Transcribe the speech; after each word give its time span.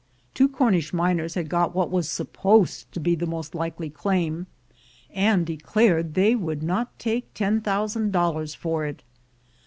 Two 0.33 0.49
Cornish 0.49 0.93
miners 0.93 1.35
had 1.35 1.47
got 1.47 1.75
what 1.75 1.91
was 1.91 2.09
supposed 2.09 2.91
to 2.91 2.99
be 2.99 3.13
the 3.13 3.27
most 3.27 3.53
likely 3.53 3.91
claim, 3.91 4.47
and 5.11 5.45
declared 5.45 6.15
they 6.15 6.33
would 6.33 6.63
not 6.63 6.97
take 6.97 7.31
ten 7.35 7.61
thousand 7.61 8.09
dollars 8.11 8.55
for 8.55 8.83
it. 8.83 9.03